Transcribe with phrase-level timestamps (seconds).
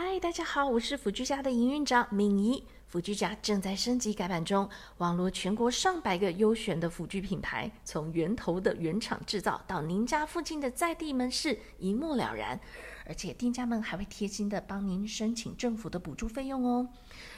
[0.00, 2.62] 嗨，大家好，我是辅居家的营运长敏仪。
[2.86, 12.60] 辅居家正在升级改版中，网罗全国上百个优选的辅具品牌，从源头的原厂制造到您家附近的在地门市，一目了然。
[13.08, 16.88] 而且店家们还会贴心的帮您申请政府的补助费用哦。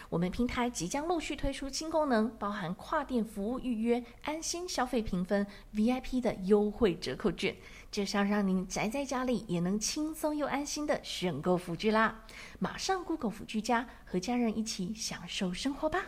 [0.09, 7.57] 我们平台即将陆续推出新功能，包含跨店服务预约、安心消费评分、VIP 的优惠折扣券，
[7.93, 12.25] 就是要让您宅在家里也能轻松又安心的选购辅具啦！
[12.59, 16.07] 马上 Google 辅具家，和家人一起享受生活吧！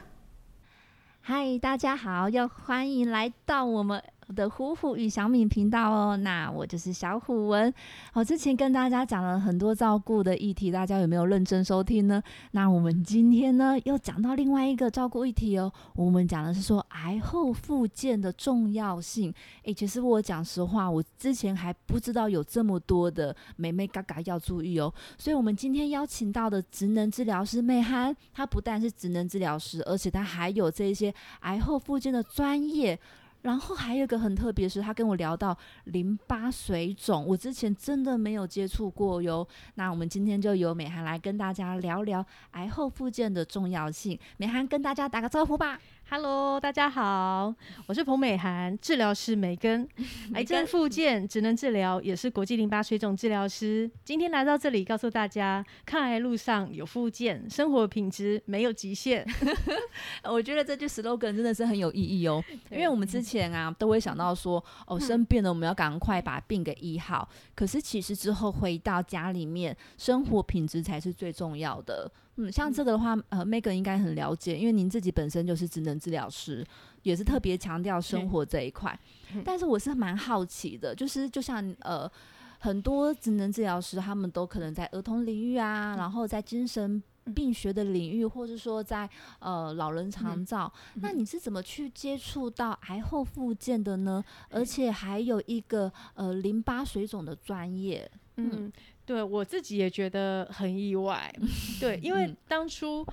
[1.20, 4.02] 嗨，大家好，又欢迎来到我们。
[4.34, 7.72] 的虎虎与小敏频道哦，那我就是小虎文。
[8.14, 12.22] 我之前跟大家讲了很多照顾的议题，大家有没有认真收听呢？
[12.52, 15.72] 那我们今天呢又讲到另外一个照顾议题哦。
[15.94, 19.32] 我们讲的是说癌后复健的重要性。
[19.64, 24.92] 诶，其实我讲实话，我之前还不知道有这么多的美美嘎嘎要注意哦。
[25.18, 32.98] 所以，我们今天邀请到的职能治疗师美涵，她不但是职能治疗师，而且她还有这些癌后复健的专业。
[33.42, 39.46] 然后还有一个很特别，是他跟我聊到淋巴水肿，我之前真的没有接触过哟。
[39.74, 44.18] 那我们今天就由美涵来跟大家聊聊癌后复健的重要性。
[44.36, 45.78] 美涵跟大家打个招呼吧。
[46.14, 47.54] Hello，大家好，
[47.86, 49.88] 我是彭美涵，治疗师梅根，
[50.34, 53.90] 癌症复健、职能治疗，也是国际淋巴水肿治疗师。
[54.04, 59.26] 今天来到这里，告诉大家，抗癌路上有复健，生活品质没有极限。
[60.24, 67.26] 我觉得这句 slogan 真的是很有意义哦， 因为我们之前啊都会想到说，哦生病了，我们要赶快把病给医好。
[67.54, 72.12] 可是其实之后回到家里面，生活品质才是最重要的。
[72.36, 76.64] 嗯，像这个的话，呃，Megan 应该很了解，因为您自己本身就是职能治疗师，
[77.02, 78.98] 也是特别强调生活这一块。
[79.44, 82.10] 但是我是蛮好奇的，就是就像呃，
[82.58, 87.02] 很多职能治疗师他们都可能在儿童领域啊，然后在精神
[87.34, 90.72] 病学的领域，或者说在呃老人长照，
[91.02, 94.24] 那你是怎么去接触到癌后复健的呢？
[94.48, 98.72] 而且还有一个呃淋巴水肿的专业，嗯。
[99.04, 101.32] 对我自己也觉得很意外，
[101.80, 103.06] 对，因为当初，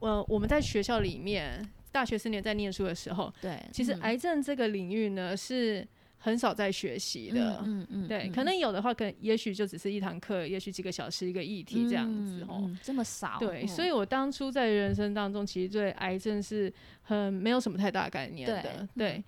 [0.00, 5.86] 呃，我们在学校里面，大学四年在念书的时候，对，其实癌症这个领域呢是
[6.18, 19.24] 很少在学习的，嗯嗯，对，可能有的话，可能也许就只是一堂课，也许几个小时一个议题这样子哦，这么少，对，所以我当初在人生当中，其实对癌症是很没有什么太大概念的，对。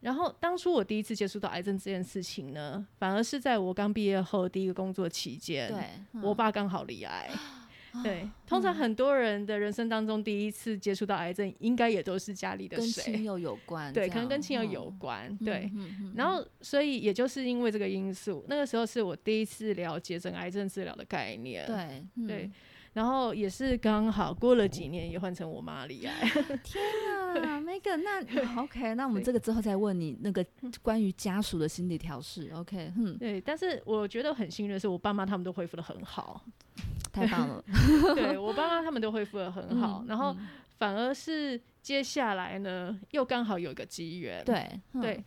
[0.00, 5.68] 然后当初我第一次接触到癌症这件事情呢，反而是在我刚毕业后第一个工作期间。
[5.68, 7.30] 对，我爸刚好离癌。
[8.04, 13.02] 对，通常很多人的人生当中第一次接触到癌症，应该也都是家里的谁？
[13.02, 13.92] 跟亲友有关。
[13.92, 15.36] 对，可能跟亲友有关。
[15.38, 15.68] 对，
[16.14, 21.66] 然后所以也就是因为这个因素，那个时候是我第一次了解整个癌症治疗的概念。
[21.66, 22.50] 对，对。
[22.92, 26.28] 然后也是刚好过了几年，也换成我妈离癌。
[26.64, 26.82] 天
[27.44, 30.44] 啊，Megan， 那 OK，那我们这个之后再问你那个
[30.82, 32.50] 关于家属的心理调试。
[32.54, 33.40] OK，嗯，对。
[33.40, 36.42] 但是我觉得很幸运的是， 我爸妈他们都恢复的很好，
[37.12, 37.64] 太棒了。
[38.14, 40.36] 对我爸妈他们都恢复的很好，然后
[40.78, 44.44] 反而是接下来呢，又刚好有一个机缘。
[44.44, 44.68] 对
[45.00, 45.24] 对。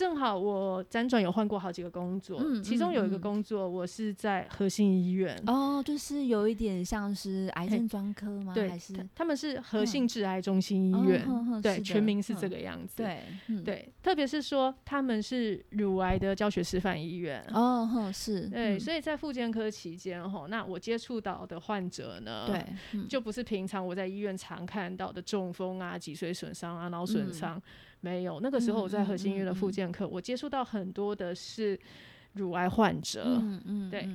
[0.00, 5.38] 正好我辗转有换过好几个工作，其中有一个工作我是在核心医院。
[5.46, 8.54] 哦，就是有一点像是癌症专科吗？
[8.54, 8.94] 对，还是？
[9.14, 11.22] 他们是核心致癌中心医院，
[11.60, 12.96] 对，全名是这个样子。
[12.96, 13.22] 对，
[13.62, 17.44] 对，特别是说他们是乳癌的教学示范医院。
[17.52, 27.60] 哦，是，对，所以在复健科期间哈，那我接触到的患者呢，对，就不是平常我在医院常看到的中风啊、脊髓损伤啊、脑损伤。
[28.00, 31.78] 没有，那个时候我在核心医院的复健科，我接触到很多的是
[32.32, 33.24] 乳癌患者。
[33.26, 34.08] 嗯嗯，对。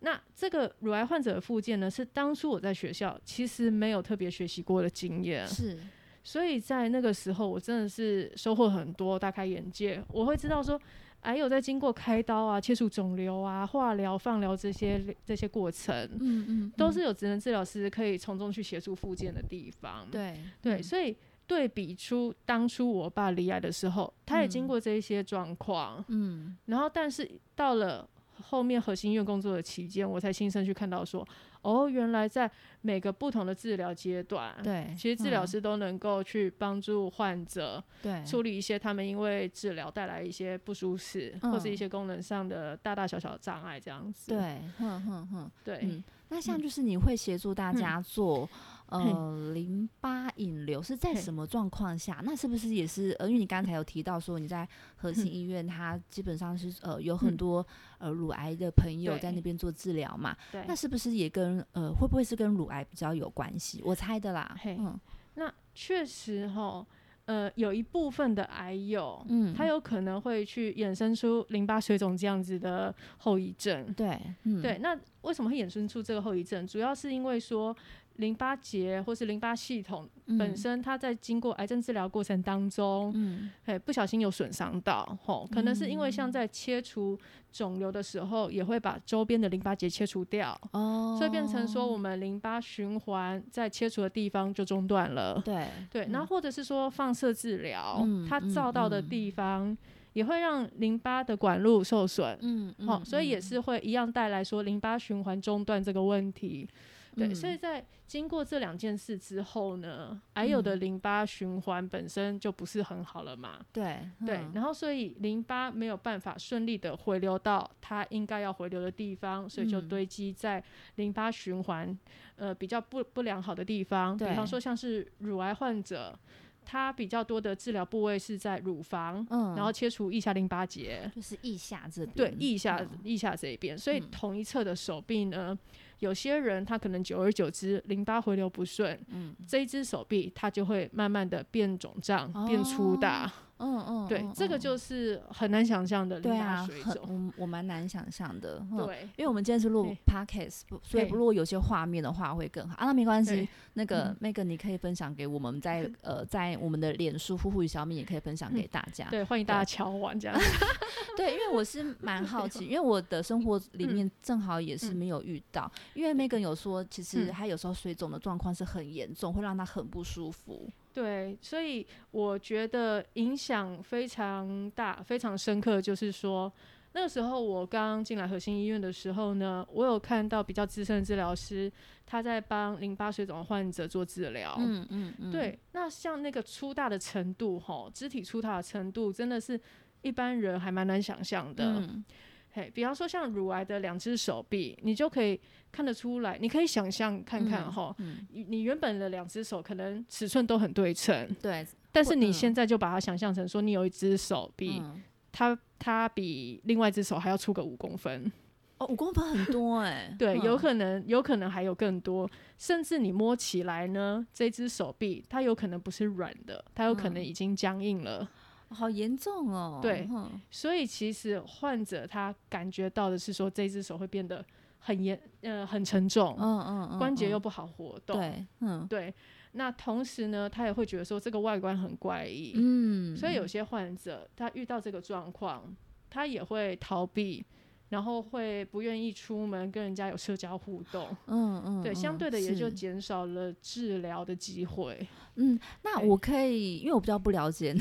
[0.00, 5.46] 那这个乳癌患者的复健呢，是当初我在学校其实没有特别学习过的经验。
[5.46, 5.78] 是，
[6.24, 10.02] 所以在那个时候，我真的是收获很多，大开眼界。
[10.08, 10.80] 我会知道说，
[11.20, 20.06] 癌有在经过开刀啊、切除肿瘤啊、化疗、放疗这些这些过程，嗯嗯，都是有职能治疗师可以从中去协助复健的地方。
[20.10, 21.16] 对对，所以。
[21.50, 28.08] 对比出当初我爸离癌的时候，他也经过这一些状况，嗯，然后但是到了
[28.40, 31.26] 后面核心医院工作的期间，我才亲身去看到说，
[31.62, 32.48] 哦，原来在
[32.82, 45.80] 每个不同的治疗阶段，对，其实治疗师都能够去帮助患者，对，处理一些他们因为治疗带来一些不舒适或是一些功能上的大大小小的障碍这样子，对，哼哼哼，对。
[45.82, 46.04] 嗯。
[46.32, 48.48] 那像就是你会协助大家做。
[48.90, 52.20] 呃，淋巴引流是在什么状况下？
[52.24, 57.66] 那是不是也是呃，因为你刚才有提到说你在核心嗯医院，它基本上是呃有很嗯多
[57.98, 60.36] 呃乳癌的朋友在那边做治疗嘛？
[60.50, 63.80] 对那是不是也跟呃会不会是跟乳癌比较有关系？
[63.84, 64.56] 我猜的啦。
[64.64, 64.98] 嗯
[65.34, 66.84] 那确实哈，
[67.24, 73.90] 呃，有一部分的癌友，嗯，它有可能会去衍生出淋巴水肿这样子的后遗症。
[73.94, 76.66] 对，嗯对，那为什么会衍生出这个后遗症？
[76.66, 77.74] 主要是因为说
[78.20, 80.08] 淋巴结或是淋巴系统
[80.38, 87.18] 本嗯身，它在经过癌症治疗过程当中，嗯哎，不小心有损伤到，吼，可能是因为像在切除
[87.50, 95.42] 肿瘤的时候，也会把周边的淋巴结切除掉，哦，所以变成说我们淋巴循环在切除的地方就中断了。
[95.44, 99.76] 对对，那或者是说放射治疗，嗯它嗯照到的嗯地方
[100.12, 102.38] 也会让淋巴的管路受损。
[102.42, 106.68] 嗯好、所以也是会一样带来说淋巴循环中断这个问题。
[107.16, 110.80] 对，嗯所以在经过这两件事之后呢，癌友的嗯。
[110.80, 113.58] 淋巴循环本身就不是很好了嘛。
[113.72, 114.52] 对对，嗯。
[114.54, 119.88] 然后所以淋巴没有办法顺利的回流到它应该要回流的地方，所以就嗯。
[119.88, 120.62] 堆积在
[120.96, 121.98] 淋巴循环
[122.36, 126.18] 呃比较不不良好的地方，比方说像是乳癌患者。
[126.62, 132.98] 他比较多的治疗部位是在乳房，嗯然后切除腋下淋巴结，就是腋下这边，对腋下嗯。
[133.02, 134.08] 腋下这一边，所以嗯。
[134.12, 135.58] 同一侧的手臂呢，
[136.00, 139.34] 有些人他可能久而久之淋巴回流不顺，嗯。
[139.46, 146.96] 这一只手臂它就会慢慢的变肿胀、变粗大，嗯嗯，对，嗯这个嗯就是很难想象的对啊，很。
[147.02, 152.86] 我我蛮难想象的，嗯对，因为我们今天是录嘿 podcast，不所以嘿如果有些画面的话会更好啊。
[152.86, 159.06] 那没关系，那个嗯 Megan 你可以分享给我们，在呃在我们的脸书呼呼与小米也可以分享给大家。
[159.08, 160.44] 嗯对，欢迎大家敲完这样 子。
[161.16, 170.68] 对，因为我是蛮好奇，因为我的生活里面正好也是嗯没有遇到，因为 Megan 有说，其实嗯他有时候水肿的状况是很严重，会让他很不舒服。
[170.92, 176.52] 对，所以我觉得影响非常大、非常深刻，就是说。
[176.92, 181.70] 那个时候我刚进来核心医院的时候呢，我有看到比较资深的治疗师，
[182.04, 184.56] 他在帮淋巴水肿的患者做治疗。
[184.58, 189.60] 嗯嗯嗯，对，那像那个粗大的程度，吼，肢体粗大的程度，真的是
[190.02, 191.64] 一般人还蛮难想象的。
[191.64, 192.04] 嗯
[192.52, 205.00] 嘿，比方说像乳癌的两只手臂，你就可以看得出来，你可以想象看看嗯哈，嗯，你你原本的两只手可能尺寸都很对称，对，但是你嗯现在就把它想象成说，你有一只手臂，嗯
[205.32, 208.30] 它它比另外一只手还要粗个五公分，
[208.78, 218.28] 哦，五公分很多哎， 对，有嗯可能有可能还有更多，甚至你摸起来呢，这只手臂它有可能不是软的，它有可能嗯已经僵硬了。
[218.70, 219.78] 好严重哦。
[219.82, 224.44] 对嗯所以其实患者他感觉到的是说，这只手会变得
[224.78, 228.16] 很严呃很沉重，嗯嗯嗯，嗯关节又不好活动。
[228.16, 229.14] 对，嗯对
[229.52, 235.76] 那同时呢，他也会觉得说这个外观很怪异，嗯，所以有些患者他遇到这个状况，
[236.08, 237.44] 他也会逃避。
[237.90, 245.06] 然后会不愿意出门跟人家有社交互动，嗯嗯，对，相嗯对的也就减少了治疗的机会。
[245.36, 247.74] 嗯，那我可以，因为我比较不了解，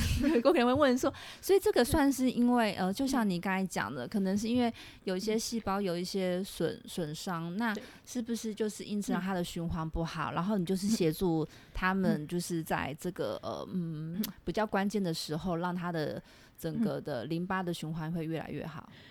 [0.43, 4.71] 我可能会问说，所以这个算是因为呃，就像你刚才讲的，可能是因为
[5.03, 7.75] 有一些细胞有一些损损伤，那
[8.05, 9.23] 是不是就是因此让嗯。
[9.23, 16.21] 它的循环不好，然后你就是协助他们，就是在这个呃嗯比较关键的时候，让它的
[16.57, 18.89] 整个的淋巴的循环会越来越好。
[18.89, 19.08] 嗯，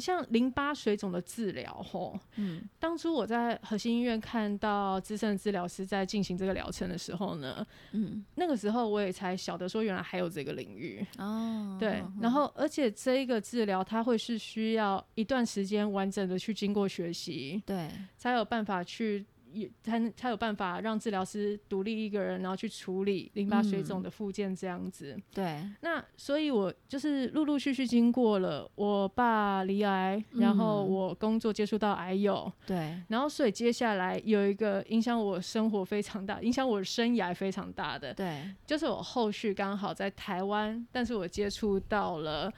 [0.00, 11.06] 像淋巴水肿的治疗，吼，嗯当初我在核心医院看到资深治疗师在进行这个疗程的时候呢，嗯那个时候我也才晓得说原来还有这个领域。
[11.18, 19.24] 哦，对嗯，然后而且这一个治疗它会是需要一段时间完整的去经过学习，对，才有办法去。
[19.52, 24.02] 也才能才有办法让治疗师独立一个人，然后去处理淋巴水肿嗯。
[24.02, 25.16] 的附件这样子。
[25.32, 30.88] 对，那所以，我就是陆陆续续经过了我爸离癌，然后嗯。
[30.88, 42.52] 我工作接触到癌友，对，然后所以接下来有一个影响我生活非常大、影响我生涯非常大的，对，就是我后续刚好在台湾，但是我接触到了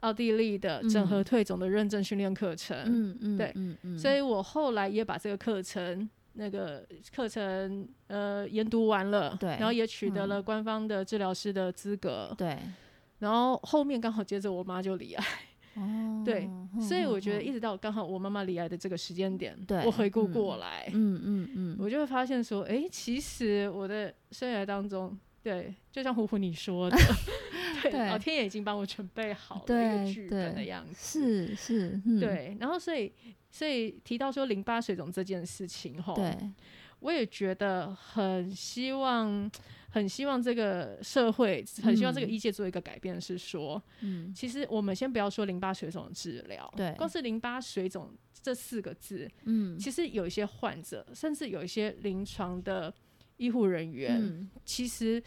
[0.00, 6.08] 奥地利的整合嗯退肿的认证训练课程，嗯嗯，对嗯嗯，所以我后来也把这个课程。
[6.34, 10.28] 那个课程呃研读完了，对然后也取得嗯。
[10.28, 12.58] 了官方的治疗师的资格，对，
[13.18, 15.24] 然后后面刚好接着我妈就离癌，
[15.74, 16.48] 哦，对
[16.80, 20.32] 所以我觉得嗯一直到刚好我妈妈离癌的这个时间点，对我回顾嗯。
[20.32, 26.96] 过来，嗯嗯嗯，我就会发现说，哎、其实我的生涯当中，对，就像虎虎你说的，
[27.82, 33.12] 对，老天爷已经帮我准备好了一个剧本的样子，是是，嗯，对，然后所以
[33.52, 36.34] 所以提到说淋巴水肿这件事情，吼，对，
[37.00, 39.48] 我也觉得很希望，
[39.90, 42.30] 很希望这个社会，很希望这个嗯。
[42.30, 46.94] 医界做一个改变，是说，嗯，其实我们先不要说淋巴水肿的治疗，对。
[46.96, 48.10] 光是淋巴水肿
[48.42, 52.92] 这四个字，嗯，其实有一些患者，甚至有一些临床的
[53.36, 55.22] 医护人员，嗯，其实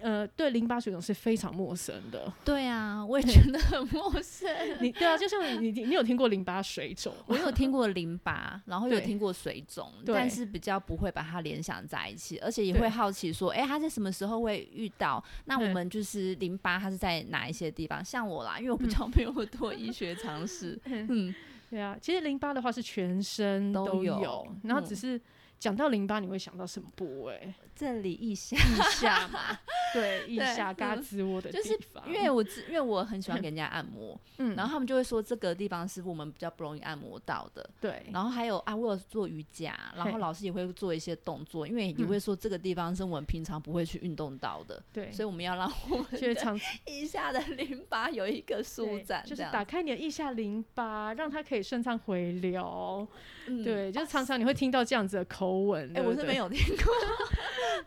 [0.00, 2.32] 呃对淋巴水肿是非常陌生的。
[2.44, 4.48] 对啊，我也觉得很陌生。
[4.80, 7.24] 你对啊，就像你你你有听过淋巴水肿吗？
[7.26, 15.22] 我有听过淋巴，然后有听过水肿，但是比较不会把它联想在一起，而且也会好奇说，哎、他在什么时候会遇到？
[15.44, 18.04] 那我嗯们就是淋巴，它是在哪一些地方？
[18.04, 21.34] 像我啦，因为我比较没有多医学常识， 嗯，
[21.70, 25.20] 对啊，其实淋巴的话是全身都都有然后嗯只是
[25.62, 27.54] 讲到淋巴，你会想到什么部位？
[27.72, 29.56] 这里腋下，腋下嘛，
[29.94, 31.78] 对，腋下嘎嗯吱窝的地就是。
[32.04, 37.70] 因为我知，因为我很喜欢给人家按摩， 嗯，然后他们就会说这个地方是我们比较不容易按摩到的。
[37.80, 53.06] 对，然后还有啊，我有做瑜伽，然后老师也会做一些动作，因为也嗯会说这个地方是我们平常不会去运动到的，对，所以我们要让我们的就是常腋下的淋巴有一个舒展，就是打开你的腋下淋巴，让它可以顺畅回流。
[53.46, 55.90] 嗯对，就是常常你会听到这样子的口吻。
[55.96, 56.36] 哎、我是没。
[56.36, 56.94] 有听过。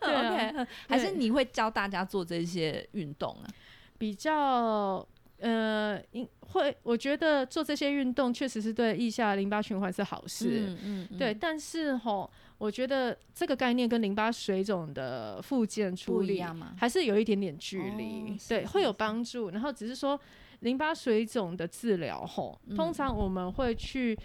[0.00, 3.48] 对啊 OK，还是你会教大家做这些运动啊？
[3.98, 5.06] 比较
[5.38, 10.74] 呃，应会我觉得做这些运动确实是对腋下淋巴循环是好事。
[10.82, 16.42] 嗯嗯对，，但是吼，我觉得这个概念跟淋巴水肿的附件处理？
[16.76, 19.50] 还是有一点点距离，对，会有帮助。
[19.50, 20.18] 然后只是说
[20.60, 24.18] 淋巴水肿的治疗吼，通嗯常我们会去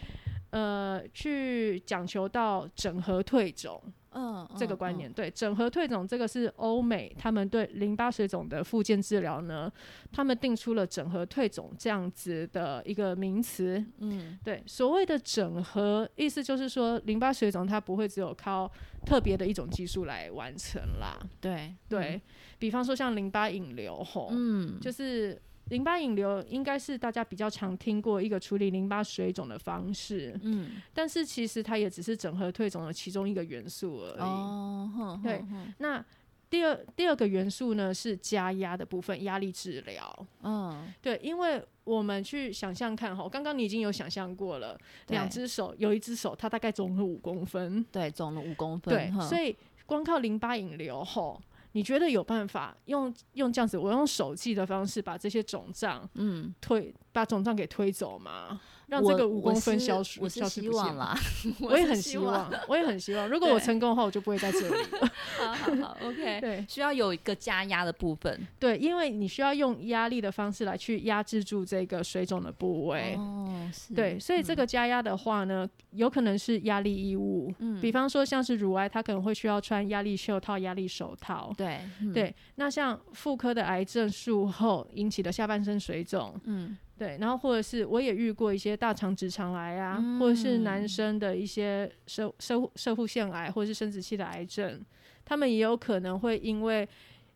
[0.51, 3.81] 呃去讲求到整合退肿
[4.13, 5.11] 嗯，嗯这个观，念。
[5.11, 9.71] 对，整合退肿这个是欧美他们对淋巴水肿的复健治疗呢，
[10.11, 13.81] 他们定出了整合退肿这样子的一个名词。
[13.99, 18.69] 嗯对，所谓的整合，意思就是说，淋巴水肿它不会只有靠
[19.05, 21.17] 特别的一种技术来完成啦。
[21.21, 22.21] 嗯，对对，
[22.59, 30.81] 比方说像淋巴引流吼，嗯，就是淋巴引流应该是大家比较常听过一个处理淋巴水肿的方式，嗯。
[30.93, 34.21] 但是其实它也只是整合退肿的其中一个元素而已。
[34.21, 35.43] 哦，哼对
[35.77, 36.03] 那
[36.49, 40.27] 第二第二个元素呢是加压的部分，压力治疗。
[40.43, 44.77] 嗯，对，因为我们去想象看哈，刚刚你已经有想象过了，
[45.07, 51.41] 两只手有一只手它大概肿了五公分，对，肿了五公分，对，所以光靠淋巴引流吼，
[51.73, 58.59] 你觉得有办法用用这样子，我用手记的方式把这些肿胀嗯，推把肿胀给推走吗？
[58.91, 60.73] 让我这个五我公分消失，我是消失不见。
[60.75, 61.17] 希望啦，
[61.61, 63.25] 我也很希望，我也很希望。
[63.31, 64.67] 如果我成功的话，我就不会在这里
[64.99, 65.11] 了。
[65.39, 73.15] 好好好，OK，对需要有一个加压的部分，对，因为你需要用压力的方式来去压制住这个水肿的部位。
[73.17, 81.53] 哦，是，对，所以这个加压的话呢，有可能是压力衣物，嗯比方说像是乳癌，它可能会需要穿压力袖套、压力手套。
[81.55, 94.79] 对，嗯，对，那像妇科的癌症术后引起的下半身水肿，嗯对，然后或者是我也遇过一些大肠直肠癌啊，或者是男嗯生的一些射射射护腺癌或者是生殖器的癌症，
[95.25, 96.87] 他们也有可能会因为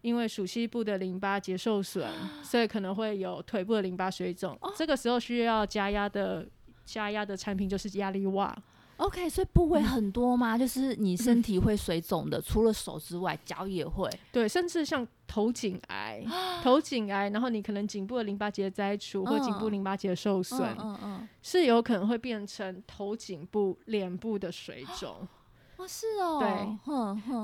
[0.01, 2.07] 因为属膝部的淋巴结受损，
[2.43, 4.55] 所以可能会有腿部的淋巴水肿。
[4.61, 6.45] 哦这个时候需要加压的
[6.85, 8.55] 加压的产品就是压力袜。
[8.97, 9.69] ，OK，所以部嗯。
[9.69, 10.57] 位很多吗？
[10.57, 16.23] 就是你身体会水肿的，除了手之外，脚也会，对，甚至像头颈癌、
[16.63, 19.71] 头颈癌，然后你可能颈部的淋巴结摘除或颈部嗯。
[19.73, 25.27] 淋巴结受损，嗯嗯，是有可能会变成头颈部、脸部的水肿。
[25.77, 26.39] 哦，是哦，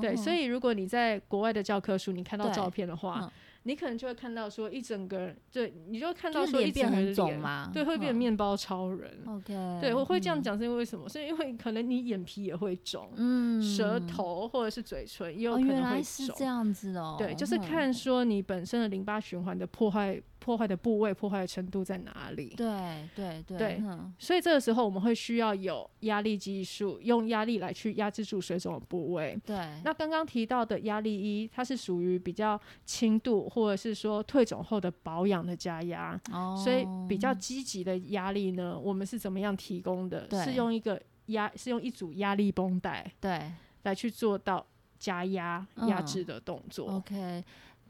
[0.00, 3.30] 对，所以以如果你在国外的教科书你看到照片的话嗯，
[3.64, 8.16] 你可能就会看到说一整个人，对，你就会看到说一整个人脸肿嘛对，会变嗯。
[8.16, 9.10] 面包超人。
[9.26, 11.08] OK，对，我会这样嗯，讲是因为什么？
[11.08, 16.46] 是因为可能你眼皮也会肿，嗯，舌头或者是嘴唇也有哦，可能会原来是这肿。
[16.46, 22.52] 样子哦，对，就是看说你本身的淋巴循环的破坏、破坏的部位、破坏的程度在哪里。
[22.56, 23.80] 对对对
[24.18, 29.38] 所以这个时候我们会需要有压力技术，用压力来去压制住水肿的部位。
[29.46, 40.26] 对，那刚刚提到的压力一，它是属于比较轻度，或者是说退肿后的保养的加压，哦，所以比较积极的压力呢，我们是怎么样提供的？
[40.44, 43.52] 是用一个压，是用一组压力绷带对
[43.84, 44.66] 来去做到
[44.98, 46.96] 加压压嗯制的动作。
[46.96, 47.44] OK。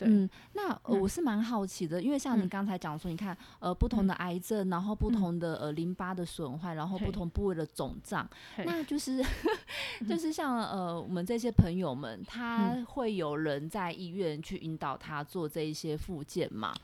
[0.05, 0.07] 对。
[0.09, 2.49] 嗯，那、我是蛮好奇的，因为像你嗯。
[2.49, 5.13] 刚才讲说，你看，呃，不同的癌症，然后不嗯。
[5.13, 8.29] 同的呃淋巴的损坏，然后不同部位的肿胀，
[8.65, 9.23] 那就是
[10.09, 12.85] 就是像呃我们这些朋友们，他嗯。
[12.87, 16.75] 会有人在医院去引导他做这一些复健嘛？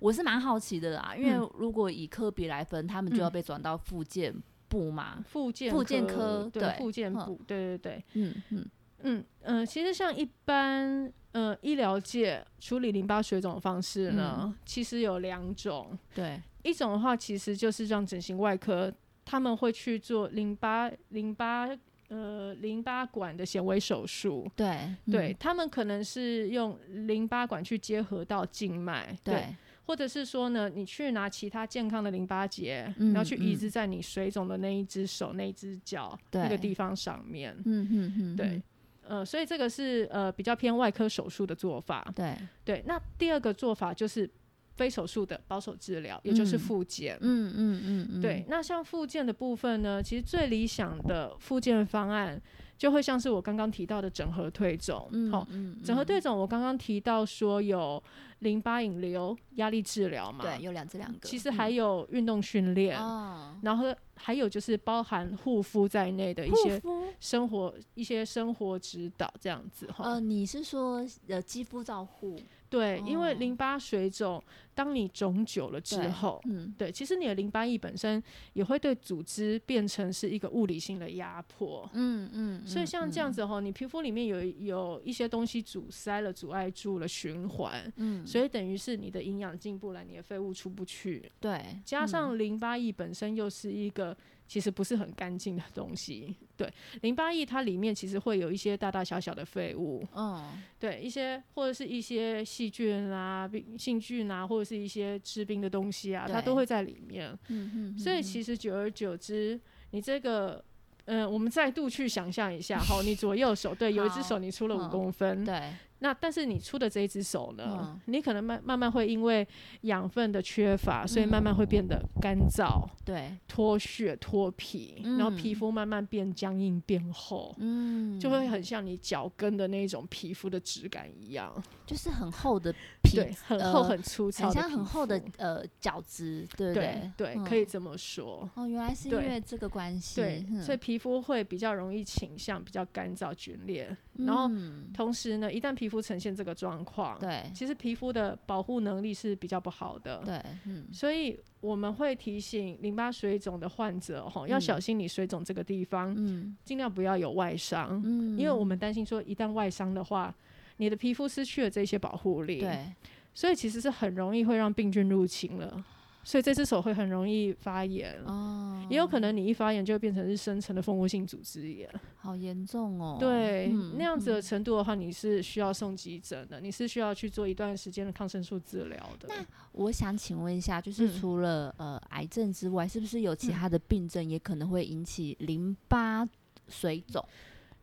[0.00, 1.50] 我是蛮好奇的啦，因为嗯。
[1.58, 3.32] 如果以科比来分，他们就要嗯。
[3.32, 4.34] 被转到复健
[4.68, 5.24] 部嘛。
[5.28, 8.04] 附件复健科对对附件嗯部，对对对。
[8.14, 8.66] 嗯嗯
[9.02, 15.96] 嗯嗯、呃其实像一般呃医疗界处理淋巴水肿的方式呢，嗯其实有两种。
[16.14, 18.92] 对，一种的话，其实就是让整形外科
[19.24, 21.68] 他们会去做淋巴淋巴
[22.08, 24.50] 呃淋巴管的显微手术。
[24.56, 37.54] 对，对嗯他们可能是用淋巴管去结合到静脉，对，或者是说呢，你去拿其他健康的淋巴结，嗯然后去移嗯植在你水肿的那一只手、那一只脚那个地方上面。
[37.66, 38.62] 嗯嗯嗯，对嗯，
[39.08, 42.06] 呃，所以这个是呃比较偏外科手术的做法。
[42.14, 44.28] 对，对，那第二个做法就是
[44.76, 47.16] 非手术的保守治疗，也就是嗯复健。
[47.20, 52.40] 嗯嗯嗯嗯，对，那像复健的部分呢，其实最理想的复健方案
[52.78, 55.06] 就会像是我刚刚提到的整合退肿。
[55.12, 58.02] 嗯，好、嗯，整合退嗯肿我刚刚提到说有
[58.38, 66.80] 淋巴引流、压力治疗嘛，对，有两这两个，其实还嗯有运动训练，哦，然后还有就是包含护肤在内的一些
[67.18, 70.04] 生活一些生活指导这样子哈。
[70.04, 72.40] 呃，你是说呃肌肤照护？
[72.70, 74.42] 对，因为哦淋巴水肿，
[74.78, 81.90] 当你肿久了之后，嗯，对，其实你的淋巴液本身也会对组织变成是一个物理性的压迫。
[81.94, 94.16] 嗯嗯，所以像这样嗯，子哈，你皮肤里面有有一些东西阻塞了，阻碍住了循环，嗯，所以等于是你的营养进不来，你的废物出不去，对，加嗯上淋巴液本身又是一个
[94.46, 107.30] 其实不是很干净的东西，对，淋巴液它里面其实会有一些大大小小的废物，嗯对，一些或者是一些细菌啊、病细菌啊，或者是一些治病的东西啊，它都会在里面。
[107.48, 109.58] 嗯嗯，所以其实久而久之，
[109.92, 110.62] 你这个，
[111.06, 119.46] 嗯、我们再度去想象一下，哈，你左右手对，有一只手你出了五嗯公分，对，那但是你出的这一只手呢，嗯你可能慢慢慢会因为
[119.82, 125.36] 养分的缺乏，所以慢慢会变得干燥、对，脱屑、脱皮，然后嗯。
[125.38, 127.54] 皮肤慢慢变僵硬、变厚。
[127.58, 131.52] 嗯，就会很像你脚跟的那种皮肤的质感一样，
[131.86, 138.48] 就是很厚的 皮，对，很厚、呃很粗糙很像很厚的呃角质，对不对对对，可以这么说。
[138.54, 140.60] 哦，原来是因为这个关系，对，嗯。
[140.62, 147.50] 所以皮肤会比较容易倾向比较干燥、皲裂，然后嗯同时呢，一旦皮肤呈现这个状况，对。
[147.54, 150.22] 其实皮肤的保护能力是比较不好的。
[150.24, 150.86] 对，嗯。
[150.92, 154.60] 所以我们会提醒淋巴水肿的患者哈，要嗯。
[154.60, 156.56] 小心你水肿这个地方，嗯。
[156.64, 160.34] 尽量不要有外伤，嗯，因为我们担心说一旦外伤的话，
[160.76, 162.92] 你的皮肤失去了这些保护力，，对。
[163.34, 165.84] 所以其实是很容易会让病菌入侵了，
[166.24, 168.20] 所以这只手会很容易发炎。
[168.24, 179.28] 哦，也有可能你一发炎就会变成是深层的蜂窝性组织炎，好严重哦，对，嗯那样子的程度的话，你是需要送急诊的，你是需要去做一段时间的抗生素治疗的。
[179.28, 186.28] 那我想请问一下，就是嗯除了、呃癌症之外，是不是有其嗯他的病症也可能会引起淋巴
[186.68, 187.24] 水肿？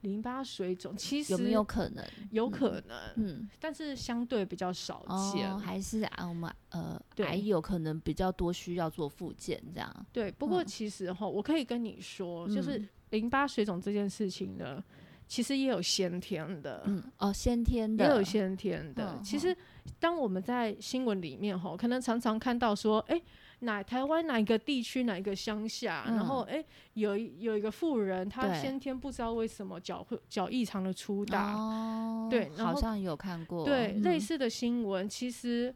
[0.05, 2.05] 淋巴水肿其实有没有可能？
[2.31, 5.51] 有可能，嗯，但是相对比较少见。
[5.51, 10.05] 哦，还是啊，我们呃对癌有可能比较多需要做复健这样。
[10.13, 14.83] 对，不过嗯其实哈，我可以跟你说，就是嗯淋巴水肿这件事情呢，
[15.27, 16.83] 其实也有先天的。
[16.85, 19.15] 嗯，哦，先天的也，有先天的。
[19.17, 19.55] 嗯其实，
[19.99, 23.19] 当我们在新闻里面哈，可能常常看到说，哎、
[23.65, 35.73] 哪台湾哪一个地区哪一个乡下，嗯然后哎、有一有一个富人，他先天不知道为什么脚会脚异常的粗大，哦，对好像有看过，对、嗯类，似的新闻，其实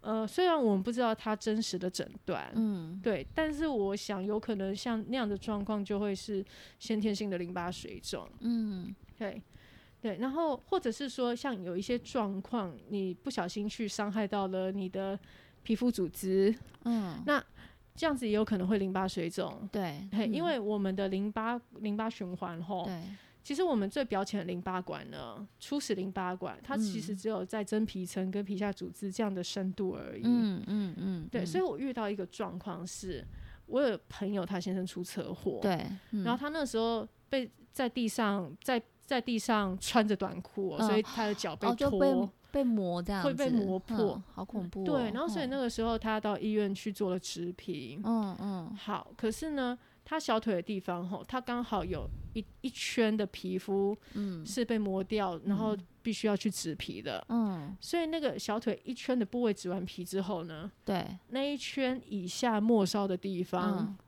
[0.00, 2.50] 呃，虽然我们不知道他真实的诊断。
[2.54, 6.44] 嗯，对，但是我想有可能像那样的状况，就会是
[6.78, 8.28] 先天性的淋巴水肿。
[8.40, 9.40] 嗯，对，
[10.00, 15.16] 对，然后或者是说，像有一些状况，你不小心去伤害到了你的
[15.62, 17.42] 皮肤组织，嗯，那
[17.94, 19.68] 这样子也有可能会淋巴水肿。
[19.70, 23.02] 对，嘿，因嗯为我们的淋巴淋巴循环吼，对，
[23.44, 27.16] 其实我们最表浅的淋巴管呢，初始淋巴管，它其实嗯。
[27.16, 30.22] 只有在真皮层跟皮下组织这样的深度而已。
[30.24, 31.46] 嗯嗯嗯，对，嗯。
[31.46, 33.24] 所以我遇到一个状况是，
[33.66, 36.24] 我有朋友他先生出车祸，对，嗯。
[36.24, 42.00] 然后他那时候被在地上，在在地上穿着短裤哦、所以嗯他的脚被拖。
[42.00, 44.84] 被被磨这样，会被磨嗯破好恐怖哦。
[44.84, 45.50] 对，然后所以嗯。
[45.50, 47.98] 那个时候他到医院去做了植皮。
[48.04, 48.76] 嗯嗯。
[48.76, 54.44] 好，可是呢，他小腿的地方吼，他刚好有一一圈的皮肤嗯。
[54.46, 57.24] 是被磨掉，然后必须要去植皮的。
[57.30, 63.98] 嗯，所以那个小腿一圈的部位植完皮之后呢，对，那一圈以下末梢的地方嗯。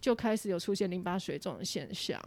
[0.00, 2.20] 就开始有出现淋巴水肿的现象。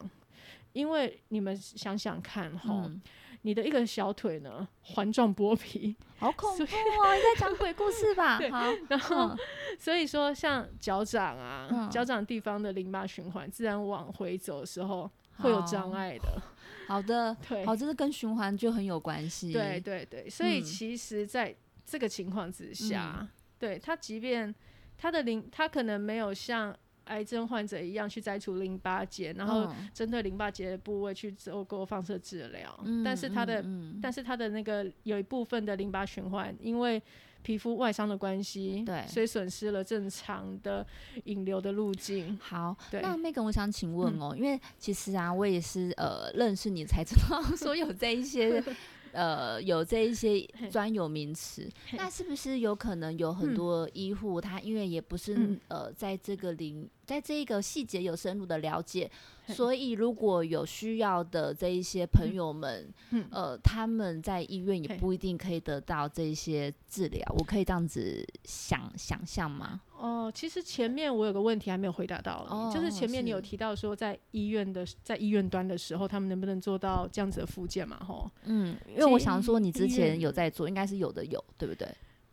[0.73, 3.01] 因为你们想想看吼，嗯，
[3.43, 6.67] 你的一个小腿呢环状剥皮， 好恐怖哦！
[7.15, 8.37] 你在讲鬼故事吧？
[8.39, 9.37] 对好，然后嗯
[9.79, 16.41] 所以说像脚掌啊，嗯脚掌地方的淋巴循环自然往回走的时候，会有障碍的。
[16.87, 19.51] 好的，对，好，这是跟循环就很有关系。
[19.53, 23.27] 对对对，所以其实在这个情况之下，
[23.59, 24.53] 对他即便
[24.97, 26.75] 他的淋，他可能没有像。
[27.07, 32.79] 癌症患者一样去摘除淋巴结，然后针对淋巴结的部位去做过放射治疗。
[33.03, 33.63] 但是他的，
[34.01, 37.01] 但是他的那个有一部分的淋巴循环，因为
[37.41, 40.85] 皮肤外伤的关系，对，所以损失了正常的
[41.25, 42.37] 引流的路径。
[42.41, 48.61] 好，那 Megan，我想请问哦，因为其实啊，我也是呃认识你才知道 说有这一些。
[49.11, 50.41] 呃，有这一些
[50.71, 59.09] 专有名词，那是不是有可能有很多医护他因为也不是呃在这个领在这一个细节有深入的了解，
[59.47, 62.93] 所以如果有需要的这一些朋友们，
[63.31, 69.81] 呃，他们在医院也不一定可以得到这些治疗，我可以这样子想想象吗？
[69.99, 77.97] 哦，其实前面我有个问题还没有回答到，就是前面你有提到说，在医院的在医院端的时候，他们能不能做到这样子的复健嘛？
[78.05, 81.87] 吼，嗯，因为我想说，你之前有在做，应该是有的有，对不对？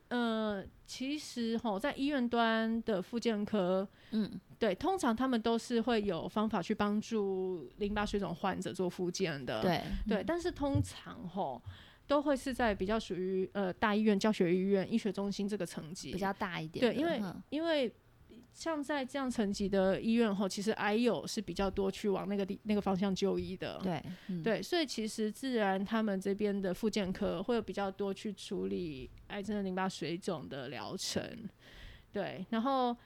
[0.09, 11.61] 呃，其实吼，在医院端的复健科，嗯，对，通常他们都是会有方法去帮助淋巴水肿患者做复健的，对对，但是通常吼。
[12.07, 16.85] 都会是在比较属于呃大医院、教学医院、医学中心这个层级比较大一点。
[16.85, 17.91] 对，因为因为
[18.53, 23.81] 像在这样层级的医院后，其实癌友是比较多去往那个地那个方向就医的。
[23.83, 24.03] 对，
[24.43, 31.23] 对，所以其实自然他们这边的复健科会有比较多去处理癌症的淋巴水肿的疗程。
[32.13, 32.97] 对，然后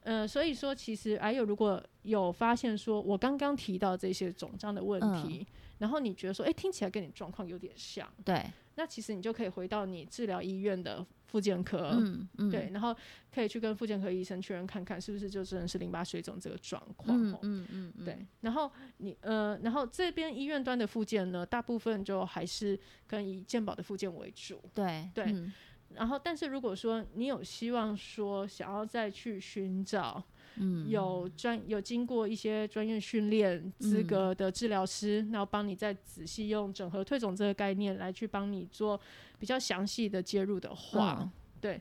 [0.00, 5.46] 呃，所以说其实癌友如果有发现说我刚刚提到这些肿胀的问题。
[5.78, 8.44] 然后你觉得说，哎，听起来跟你状况有点像，对，
[8.76, 12.96] 那其实你就可以回到你治疗医院的复健科，嗯嗯，对，然后
[13.34, 25.50] 可以去跟复健科医生确认看看是不是就真的是淋巴水肿这个状况，嗯嗯嗯，对，然后你呃，然后这边医院端的复健呢，大部分就还是跟以健保的复健为主，对对，
[25.90, 30.22] 然后但是如果说你有希望说想要再去寻找。
[30.58, 39.00] 嗯，有专有经过一些专业训练资格的治疗师，然后帮你再仔细用整合退肿这个概念来去帮你做
[39.38, 41.80] 比较详细的介入的话，对，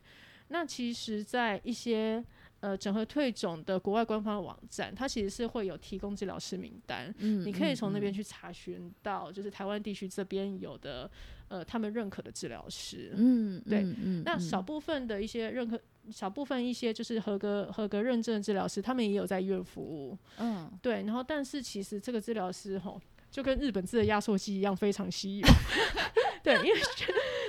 [0.49, 2.23] 那其实，在一些
[2.59, 11.09] 呃整合退肿的国外官方网站，它其实是会有提供治疗师名单，嗯，你可以从那边去查询到，就是台湾地区这边有的
[11.47, 15.79] 呃他们认可的治疗师，嗯，对，嗯，那少部分的一些认可。
[16.11, 20.17] 少部分一些就是合格合格认证的治疗师，他们也有在医院服务。
[20.37, 21.03] 嗯，对。
[21.03, 25.47] 然后，但是其实这个治疗师吼，就跟日本制的压缩机一样，非常稀有。
[26.43, 26.79] 对，因为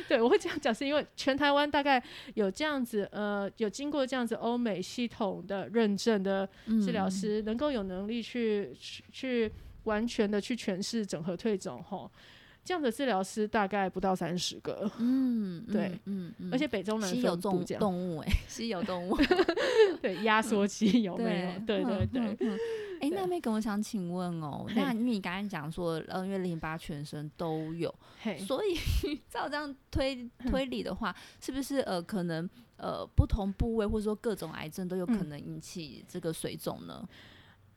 [0.08, 2.02] 对我会这样讲，是因为全台湾大概
[2.34, 6.48] 有这样子呃，有经过这样子欧美系统的认证的
[6.82, 8.74] 治疗师，能够有能力去
[9.12, 9.52] 去
[9.84, 12.10] 完全的去诠释整合退肿吼。
[12.66, 19.16] 这样的治疗师大概不到三十个，嗯，对，嗯，而且北中南稀有动动物，哎， 稀有动物，
[20.02, 21.60] 对，压缩机有没有？
[21.64, 22.58] 对对对，
[23.00, 27.94] 哎，那边跟我想请问哦，那你刚才讲说，呃，因为淋巴全身都有，
[28.44, 28.76] 所以
[29.30, 37.08] 照这样推推理的话，是不是呃，可能呃，不同部位或者说各种癌症都有可能引起这个水肿呢？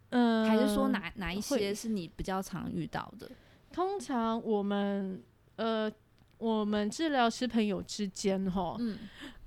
[0.10, 3.30] 嗯，还是说哪哪一些是你比较常遇到的？
[3.72, 5.22] 通常我们
[5.56, 5.92] 呃，
[6.38, 8.98] 我们治疗师朋友之间哈，嗯，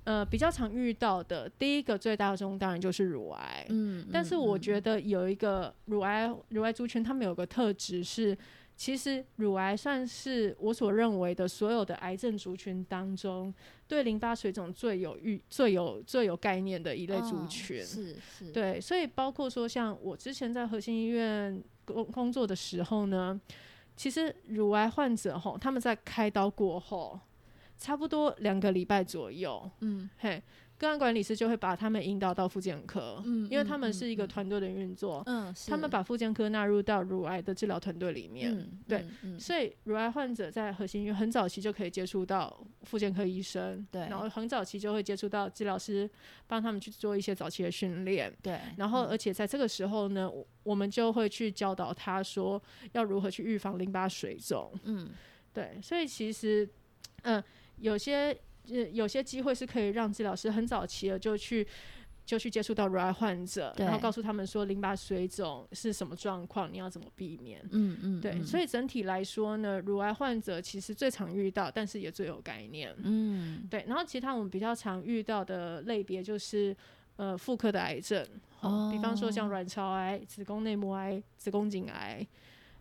[0.03, 8.37] 呃，比较常遇到的第一个最大宗当然就是乳癌，嗯，但是我觉得有一个乳癌乳癌族群，他们有个特质是，
[8.75, 13.53] 其实乳癌算是我所认为的所有的癌症族群当中，
[13.87, 23.41] 对淋巴水肿最有预最有最有概念的一类族群，是是，对，所以包括说像我之前在核心医院工工作的时候呢。
[23.95, 27.19] 其实乳癌患者吼，他们在开刀过后，
[27.77, 30.41] 差不多两个礼拜左右，嗯，嘿。
[30.83, 39.05] 个案管理师就会把他们引导到复健科，嗯，因为他们是一个团队的运作，嗯，他们把复健科纳入到乳癌的治疗团队里面，对，
[39.39, 46.09] 所以乳癌患者在核心医院很早期就可以接触到复健科医生，对，然后很早期就会接触到治疗师，
[46.47, 50.29] 帮他们去做一些早期的训练，对，然后而且在这个时候呢，
[50.63, 55.09] 我们就会去教导他说要如何去预防淋巴水肿，嗯，
[55.53, 56.67] 对，所以其实，
[57.21, 57.41] 嗯，
[57.77, 58.37] 有些。
[58.69, 61.67] 呃，有些机会是可以让治疗师很早期的就去
[62.25, 67.61] 就去接触到乳癌患者，然后告诉他们说淋巴水肿是什么状况，你要怎么避免。
[67.71, 72.95] 嗯嗯，对，所以整体来说呢，乳癌患者其实最常遇到，但是也最有概念。
[72.99, 73.83] 嗯，对。
[73.87, 76.75] 然后其他我们比较常遇到的类别就是
[77.17, 78.25] 呃妇科的癌症，
[78.89, 82.25] 比方说像卵巢癌、子宫内膜癌、子宫颈癌。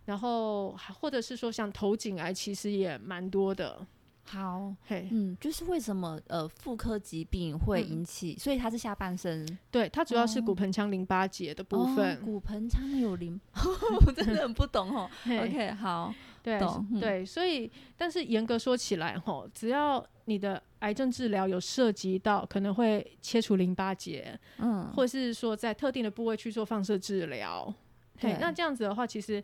[0.04, 3.86] 然后还或者是说像头颈癌，其实也蛮多的。
[4.24, 9.46] 好，嘿，嗯，就是为什么呃妇科疾病会引起，所以它是下半身。
[9.70, 10.42] 对，它主要是哦。
[10.42, 12.16] 骨盆腔淋巴结的部分。
[12.16, 13.38] 哦骨盆腔有淋，
[14.06, 15.10] 我真的很不懂哦。
[15.24, 15.38] 嘿。
[15.38, 17.00] OK，好，对懂嗯。
[17.00, 27.72] 对，所以但是严格说起来，吼，只要你的癌症治疗有涉及到可能会切除淋巴结，嗯，或是说在特定的部位去做放射治疗，
[28.18, 29.42] 对，那这样子的话，其实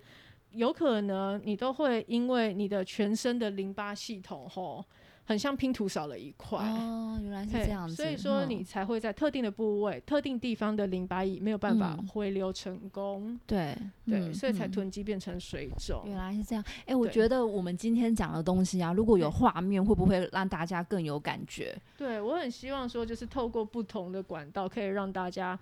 [0.53, 4.85] 有可能你都会因为你的全身的淋巴系统，吼，
[5.25, 6.59] 很像拼图少了一块。
[6.59, 8.51] 哦，原来是这样子，所以说嗯。
[8.51, 12.07] 你才会在特定的部位、特定地方的淋巴液没有办法嗯。
[12.09, 14.71] 回流成功，对对，嗯所以才嗯。
[14.71, 16.03] 囤积变成水肿。
[16.07, 21.77] 原来是这样，哎、我觉得我们今天讲的东西啊，如果有画面，会不会让大家更有感觉？
[21.99, 25.59] 对我很希望说，就是透过不同的管道，可以让大家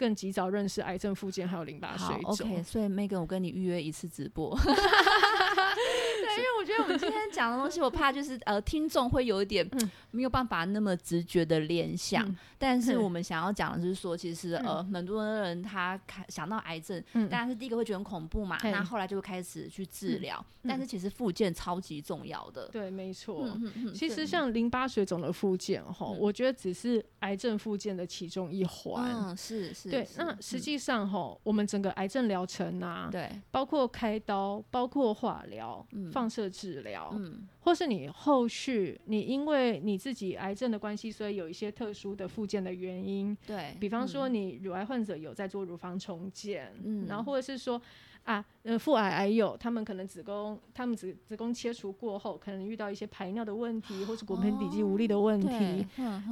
[0.00, 2.48] 更及早认识癌症、附件还有淋巴水肿。
[2.48, 4.56] ，OK，所以 Megan，我跟你预约一次直播。
[4.64, 12.26] 对， 因为我觉得我们今天讲的东西，我怕就是呃，听众会有一点嗯没有办法那么直觉的联想。
[12.26, 20.46] 嗯但是嗯我们想要讲的就是说，其实呃，很多人他看想到癌症，嗯当然是第一个会觉得很恐怖嘛，嘿那后来就会开始去治嗯疗。
[20.68, 22.68] 但是其实复健超级重要的。
[22.68, 23.48] 对，没错。
[23.94, 29.10] 其实像淋巴水肿的附件，哈，嗯我觉得只是癌症附件的其中一环。
[29.10, 47.80] 嗯，是是，对，那实嗯际上哈，我们整个癌症疗程啊，对，包括开刀、包括化疗、嗯放射治疗，嗯或是你后续你因为你自己癌症的关系，所以有一些特殊的附件的原因，对，比方说嗯你乳癌患者有在做乳房重建，嗯然后或者是说
[48.24, 55.86] 啊，呃，腹癌癌友他们可能子宫他们子子宫切除过后，可能遇到一些排尿的问题，或是骨盆底肌无力的问题。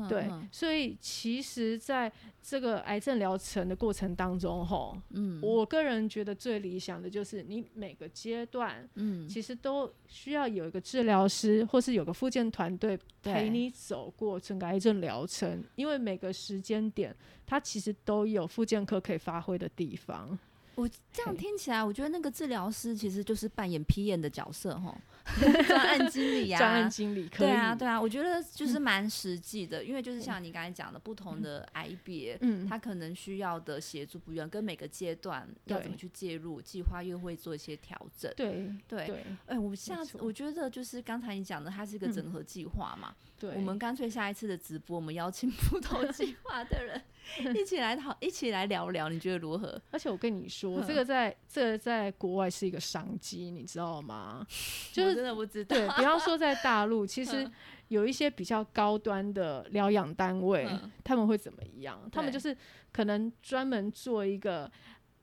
[0.09, 20.39] 对，所以其实在这个癌症疗程的过程当中，吼，嗯我个人觉得最理想的就是你每个阶段嗯其实都需要有一个治疗师，或是有个复健团队陪你走过整个癌症疗程，因为每个时间点它其实都有复健科可以发挥的地方。
[20.79, 24.97] 我这样听起来，我觉得那个治疗师其实就是扮演 PM 的角色哈，
[25.67, 38.33] 专案经理呀、 专案经理可以，对啊，对啊，我觉得就是蛮实际的，因为就是像你刚才讲的，不同的癌别，嗯，他可能需要的协助不一样，跟每个阶段要怎么去介入，计划又会做一些调整。
[38.37, 39.25] 对对，对。
[39.47, 42.13] 哎、我下次我觉得就是刚才你讲的，它是一个嗯。
[42.13, 47.01] 整合计划嘛，对，我们干脆下一次的直播，我们邀请不同计划的人
[47.55, 49.81] 一起来讨，一起来聊聊，你觉得如何？
[49.93, 54.47] 而且我跟你说，嗯这个在这个在国外是一个商机，你知道吗？
[54.93, 55.77] 就是我真的不知道。
[55.77, 57.53] 对比方说在大陆，其实嗯
[57.89, 61.99] 有一些比较高端的疗养单位，嗯他们会怎么样？
[62.13, 62.57] 他们就是
[62.93, 64.71] 可能专门做一个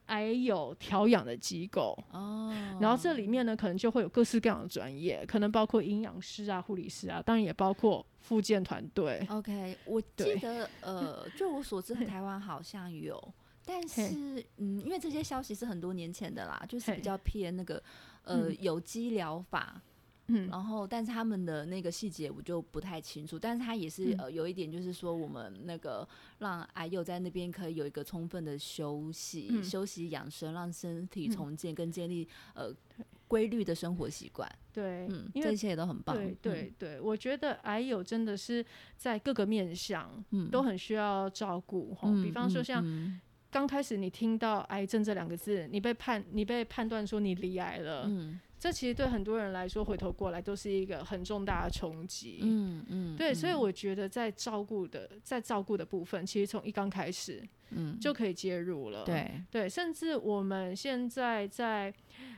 [0.06, 1.96] 癌友调养的机构。
[2.10, 9.24] 哦，然后这里面呢，可能就会有各式各样的专业，可能包括营养师啊、护理师啊，当然也包括复健团队。
[9.30, 13.16] OK，我记得呃， 就我所知，台湾好像有，
[13.66, 17.82] 但是嗯，因为这些消息是很多年前的啦，就是比较偏那个
[18.22, 18.56] 呃嗯。
[18.60, 19.82] 有机疗法，
[20.28, 24.18] 嗯，然后但是他们的那个细节我就不太清楚，但是他也是、嗯。
[24.18, 29.64] 呃有一点就是说，我们那个让癌友在那边可以有一个充分的休息、嗯。
[29.64, 31.30] 休息养生，让身体嗯。
[31.30, 32.72] 重建跟建立呃
[33.28, 36.36] 规律的生活习惯，对，嗯，这些也都很棒，对嗯。
[36.40, 38.64] 对对，我觉得癌友真的是
[38.96, 43.20] 在各个面向嗯，都很需要照顾比方说嗯像嗯
[43.56, 48.38] 刚开始你听到癌症这两个字，你被判你被判断说你罹癌了，嗯。
[48.58, 52.40] 这其实对很多人来说，回头过来都是一个很重大的冲击。
[52.42, 53.60] 嗯嗯，对，所以嗯。
[53.60, 57.98] 我觉得在照顾的在照顾的部分，其实从一刚开始嗯。
[57.98, 59.04] 就可以介入了。
[59.04, 61.90] 对，对，甚至我们现在在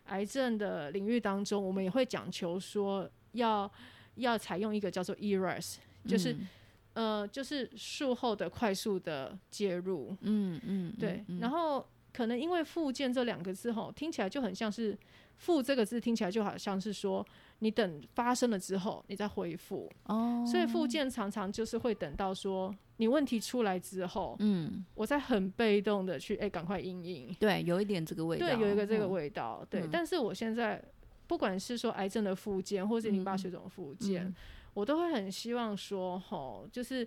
[0.04, 3.68] 癌症的领域当中，我们也会讲求说要
[4.14, 6.48] 要采用一个叫做 ERAS，就是、嗯
[6.98, 10.16] 呃就是术后的快速的介入。
[10.22, 14.98] 嗯嗯，对，嗯然后可能因为复健这两个字吼，听起来就很像是
[15.38, 17.24] “复”这个字，听起来就好像是说
[17.60, 27.32] 你等发生了之后你再恢复，哦，所以复健常常就是会等到说你问题出来之后，嗯，我再很被动的去哎赶、快应应。
[27.38, 29.64] 对，有一点这个味道，对，有一个这个嗯，味道。
[29.70, 30.82] 对，嗯但是我现在
[31.28, 34.34] 不管是说癌症的复健，或是淋巴嗯水肿的复健，嗯
[34.78, 37.06] 我都会很希望说，吼，就是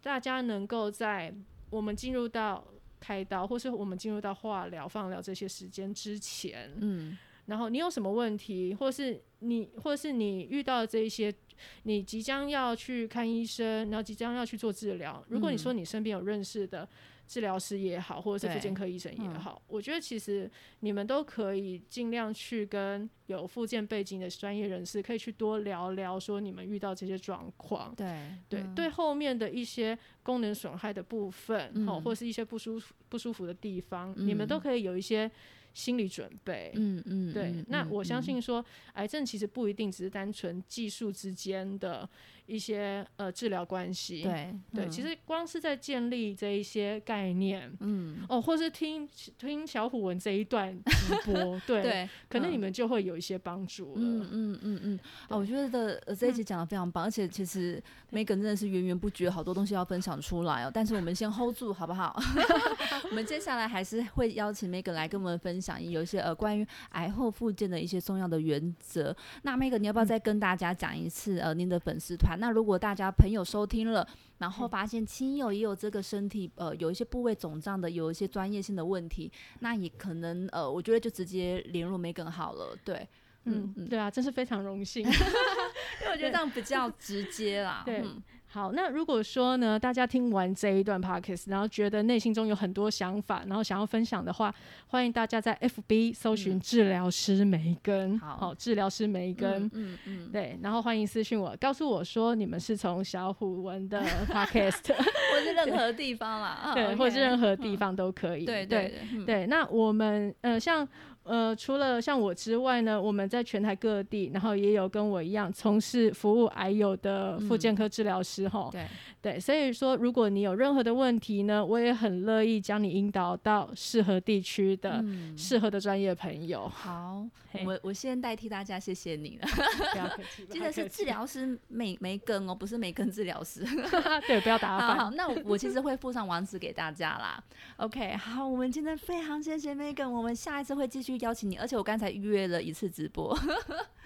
[0.00, 1.34] 大家能够在
[1.68, 2.64] 我们进入到
[3.00, 11.34] 开刀，或是我们进入到化疗、放疗这些时间之前，嗯然后你有什么问题，或是你，或是你遇到的这一些，
[11.82, 15.24] 你即将要去看医生，然后即将要去做治疗。
[15.28, 16.88] 如果你说你身边有认识的
[17.28, 27.94] 治疗师也好，或者是对复健科医生也嗯好，我觉得其实你们都可以尽量去跟有附件背景的专业人士，可以去多聊聊，说你们遇到这些状况。
[27.94, 28.06] 对
[28.48, 35.30] 对、嗯对，后面的一些功能损害的部分，好、嗯或是一些不舒服不舒服的地方，你们嗯都可以有一些
[35.74, 36.72] 心理准备。
[36.76, 38.64] 嗯嗯，对，那我相嗯信说，
[38.94, 42.08] 癌症其实不一定只是单纯技术之间的
[42.48, 44.22] 一些呃治疗关系。
[44.22, 49.06] 对对，其嗯实光是在建立这一些概念，嗯哦，或是听
[49.38, 54.00] 听小虎文这一段直播， 对，对，可能你嗯们就会有一些帮助了。
[54.00, 57.80] 嗯嗯嗯嗯，啊，我觉得呃这一集讲的非常棒，而且其实
[58.10, 60.70] Megan 真的是源源不绝，好多东西要分享出来哦。
[60.72, 62.18] 但是我们先 hold 住好不好？
[63.10, 69.14] 我们接下来还是会邀请 Megan 来跟我们分享有一些呃关于癌后复健的一些重要的原则。
[69.42, 72.37] 那 Megan 你要不要再跟大家讲一次呃您的粉丝团？
[72.38, 74.06] 那如果大家朋友收听了，
[74.38, 83.06] 然后发现亲友也有这个身体呃有一些部位肿胀的，有一些专业性的问题，那也可能呃我觉得就直接联络 Megan 好了，对。
[83.44, 85.02] 嗯，对啊，真是非常荣幸。
[85.08, 87.82] 因为我觉得这样比较直接啦。
[87.82, 94.52] 对嗯好，那如果说呢，大家听完这一段 podcast，然后觉得内心中有很多想法，然后想要分享的话，
[94.86, 99.64] 欢迎大家在 FB 搜寻治疗师梅根，嗯好治疗师梅根。
[99.66, 108.46] 嗯嗯嗯，对，然后欢迎私讯我，告诉我说你们是从小虎文的 podcast，或是任何地方啦，嗯对或是任何地方都可以。
[108.46, 108.94] 对对
[109.26, 110.88] 对，那我们呃，像
[111.28, 118.86] 呃，除了像我之外呢，我们在全台各地，然后也有跟我一样从事服务癌友的复健科治疗师哈、对，
[119.20, 126.66] 对，所以说如果你有任何的问题呢，我也很乐意将你引导到适合地区的、嗯适合的专业朋友。
[126.68, 127.24] 好，
[127.64, 129.46] 我我先代替大家谢谢你了。
[129.92, 133.64] 不要客气， 不记得是治，疗师梅梅根哦，不是梅根治疗师。
[134.26, 137.42] 对，不要打好好，那我我其实会附上网址给大家啦。
[137.76, 143.36] OK，好，我们今天非常谢谢 Megan，我们下一次会继续邀请你，而且我刚才预约了一次直播，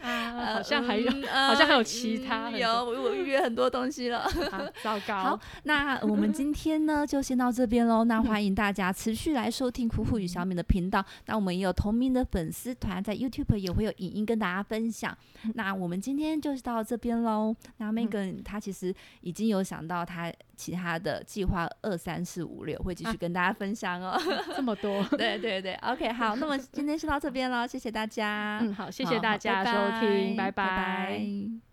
[0.00, 4.20] 啊， 好像还有，嗯 好像还有呃其他嗯有我我预约很多东西了。
[4.50, 5.40] 啊，糟糕好。
[5.64, 8.04] 那我们今天呢就先到这边喽。
[8.04, 11.04] 那欢迎大家持续来收听苦苦与小敏的频道。
[11.26, 15.16] 那我们也有同名的粉丝团，在 YouTube 也会有影音跟大家分享。
[15.54, 17.54] 那我们今天就到这边喽。
[17.78, 23.16] 那 Megan 她其实已经有想到她其他的计划二三四五六，会继续啊。
[23.18, 24.16] 跟大家分享哦。
[24.54, 28.60] 这么多， 对对对，OK，好，那么今天先到这边了，谢谢大家。
[28.62, 30.64] 嗯，好，谢谢大家收听，拜拜。
[30.64, 31.71] 拜拜